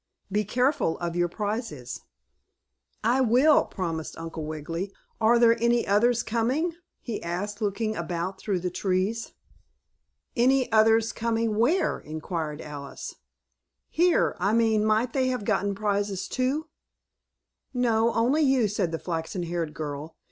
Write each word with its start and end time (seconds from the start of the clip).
Be 0.31 0.43
careful 0.43 0.97
of 0.97 1.15
your 1.15 1.27
prizes." 1.27 2.01
"I 3.03 3.21
will," 3.21 3.65
promised 3.65 4.17
Uncle 4.17 4.43
Wiggily. 4.47 4.91
"Are 5.19 5.37
there 5.37 5.61
any 5.61 5.85
others 5.85 6.23
coming?" 6.23 6.73
he 7.03 7.21
asked, 7.21 7.61
looking 7.61 7.95
about 7.95 8.39
through 8.39 8.61
the 8.61 8.71
trees. 8.71 9.33
"Any 10.35 10.71
others 10.71 11.11
coming 11.11 11.55
where?" 11.55 11.99
inquired 11.99 12.61
Alice. 12.61 13.13
"Here. 13.91 14.35
I 14.39 14.53
mean, 14.53 14.83
might 14.83 15.13
they 15.13 15.27
have 15.27 15.45
gotten 15.45 15.75
prizes, 15.75 16.27
too?" 16.27 16.67
"No, 17.71 18.11
only 18.15 18.41
you," 18.41 18.67
said 18.67 18.91
the 18.91 18.97
flaxen 18.97 19.43
haired 19.43 19.75
girl. 19.75 20.15